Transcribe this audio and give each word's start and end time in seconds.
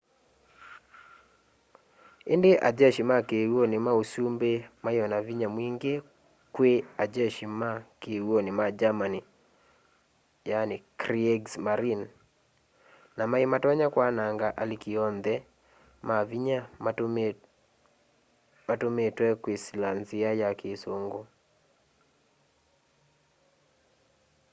indi 2.33 2.51
a 2.67 2.69
jeshi 2.79 3.03
ma 3.11 3.17
kiw'uni 3.29 3.77
ma 3.85 3.91
usumbi 4.01 4.51
mai 4.83 4.97
o 5.03 5.05
na 5.13 5.19
vinya 5.27 5.47
mwingi 5.55 5.93
kwii 6.55 6.83
ajeshi 7.03 7.45
ma 7.59 7.69
kiw'uni 8.01 8.51
ma 8.59 8.65
germany 8.79 9.19
kriegsmarine” 11.01 12.07
na 13.17 13.23
mai 13.31 13.45
matonya 13.53 13.87
kwananga 13.93 14.47
aliki 14.61 14.91
onthe 15.07 15.35
ma 16.07 16.17
vinya 16.29 16.59
matumitwe 18.67 19.27
kwisila 19.41 19.89
nzia 19.99 20.29
ya 20.41 20.49
kisungu 20.59 21.21